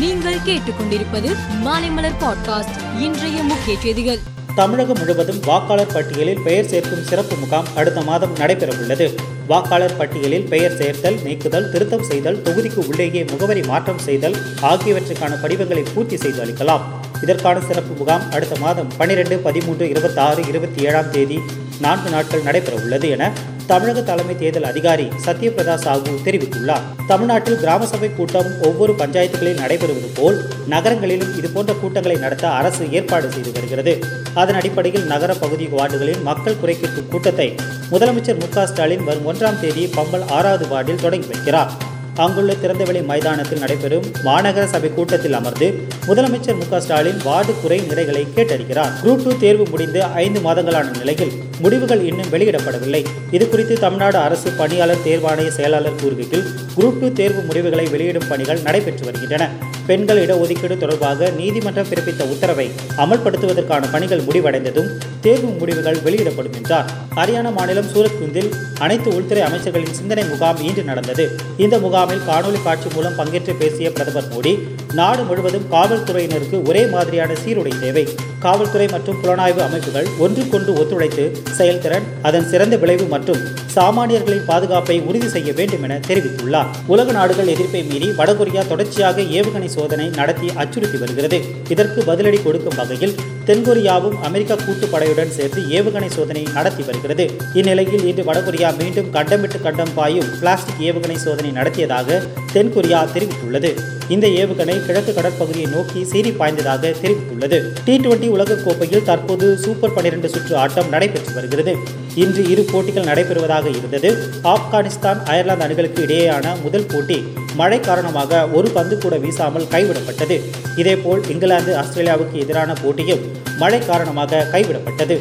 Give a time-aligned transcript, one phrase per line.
[0.00, 4.18] நீங்கள் கேட்டுக்கொண்டிருப்பது மாலைமலர் பாட்காஸ்ட் இன்றைய முக்கிய செய்திகள்.
[4.54, 9.14] தமிழகம் முழுவதும் வாக்காளர் பட்டியலில் பெயர் சேர்க்கும் சிறப்பு முகாம் அடுத்த மாதம் நடைபெறவுள்ளது.
[9.46, 16.16] வாக்காளர் பட்டியலில் பெயர் சேர்த்தல் நீக்குதல் திருத்தம் செய்தல் தொகுதிக்கு உள்ளேயே முகவரி மாற்றம் செய்தல் ஆகியவற்றுக்கான படிவங்களை பூர்த்தி
[16.16, 16.80] செய்து அளிக்கலாம்.
[17.22, 21.38] இதற்கான சிறப்பு முகாம் அடுத்த மாதம் பனிரெண்டு பதிமூன்று இருபத்தாறு இருபத்தி ஏழாம் தேதி
[21.80, 23.32] நான்கு நாட்கள் நடைபெற உள்ளது என
[23.70, 26.86] தமிழக தலைமை தேர்தல் அதிகாரி சத்யபிரதா சாஹூ தெரிவித்துள்ளார்.
[27.10, 30.38] தமிழ்நாட்டில் கிராம சபை கூட்டம் ஒவ்வொரு பஞ்சாயத்துகளில் நடைபெறுவது போல்
[30.72, 33.94] நகரங்களிலும் இதுபோன்ற கூட்டங்களை நடத்த அரசு ஏற்பாடு செய்து வருகிறது.
[34.34, 36.76] அதன் அடிப்படையில் நகர பகுதி வார்டுகளில் மக்கள் குறை
[37.12, 37.48] கூட்டத்தை
[37.92, 41.72] முதலமைச்சர் மு க ஸ்டாலின் வரும் ஒன்றாம் தேதி பம்பல் ஆறாவது வார்டில் தொடங்கி வைக்கிறார்.
[42.14, 45.74] அங்குள்ள திறந்தவெளி மைதானத்தில் நடைபெறும் மாநகர சபை கூட்டத்தில் அமர்ந்து
[46.06, 48.92] முதலமைச்சர் மு ஸ்டாலின் வார்டு குறை நிறைகளை கேட்டறிகிறார்.
[49.02, 53.04] குரூப் டூ தேர்வு முடிந்து ஐந்து மாதங்களான நிலையில் முடிவுகள் இன்னும் வெளியிடப்படவில்லை.
[53.30, 56.46] இது குறித்து தமிழ்நாடு அரசு பணியாளர் தேர்வாணைய செயலாளர் கூறுகையில்
[56.76, 59.48] குரூப் டூ தேர்வு முடிவுகளை வெளியிடும் பணிகள் நடைபெற்று வருகின்றன.
[59.86, 64.90] பெண்கள் இடஒதுக்கீடு தொடர்பாக நீதிமன்றம் பிறப்பித்த உத்தரவை அமல்படுத்துவதற்கான பணிகள் முடிவடைந்ததும்
[65.20, 66.90] தேர்வு முடிவுகள் வெளியிடப்படும் என்றார்.
[67.16, 71.38] ஹரியானா மாநிலம் சூரத்குந்தில் அனைத்து உள்துறை அமைச்சர்களின் சிந்தனை முகாம் இன்று நடந்தது.
[71.56, 74.52] இந்த முகாமில் காணொலி காட்சி மூலம் பங்கேற்று பேசிய பிரதமர் மோடி
[74.92, 78.04] நாடு முழுவதும் காவல்துறையினருக்கு ஒரே மாதிரியான சீருடை தேவை.
[78.38, 83.42] காவல்துறை மற்றும் புலனாய்வு அமைப்புகள் ஒன்றுக்கொன்று ஒத்துழைத்து செயல்திறன் அதன் சிறந்த விளைவு மற்றும்
[83.74, 86.70] சாமானியர்களின் பாதுகாப்பை உறுதி செய்ய வேண்டும் என தெரிவித்துள்ளார்.
[86.86, 91.40] உலக நாடுகள் எதிர்ப்பை மீறி வடகொரியா தொடர்ச்சியாக ஏவுகணை சோதனை நடத்தி அச்சுறுத்தி வருகிறது.
[91.68, 93.14] இதற்கு பதிலடி கொடுக்கும் வகையில்
[93.50, 97.30] தென்கொரியாவும் அமெரிக்கா கூட்டுப்படையுடன் சேர்த்து ஏவுகணை சோதனை நடத்தி வருகிறது.
[97.54, 102.22] இந்நிலையில் இன்று வடகொரியா மீண்டும் கண்டமிட்டு கண்டம் பாயும் பிளாஸ்டிக் ஏவுகணை சோதனை நடத்தியதாக
[102.54, 103.70] தென்கொரியா தெரிவித்துள்ளது.
[104.08, 107.58] இந்த ஏவுகணை கிழக்கு கடற்பகுதியை நோக்கி சீறி பாய்ந்ததாக தெரிவித்துள்ளது.
[107.84, 111.76] டி டுவெண்டி உலகக்கோப்பையில் தற்போது சூப்பர் பன்னிரண்டு சுற்று ஆட்டம் நடைபெற்று வருகிறது.
[112.20, 114.08] இன்று இரு போட்டிகள் நடைபெறுவதாக இருந்தது.
[114.52, 117.18] ஆப்கானிஸ்தான் அயர்லாந்து அணிகளுக்கு இடையேயான முதல் போட்டி
[117.60, 120.36] மழை காரணமாக ஒரு பந்து கூட வீசாமல் கைவிடப்பட்டது.
[120.76, 123.22] இதேபோல் இங்கிலாந்து ஆஸ்திரேலியாவுக்கு எதிரான போட்டியும்
[123.58, 125.16] மழை காரணமாக கைவிடப்பட்டது.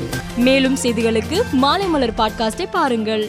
[0.47, 3.26] மேலும் செய்திகளுக்கு மாலைமலர் பாட்காஸ்டை பாருங்கள்.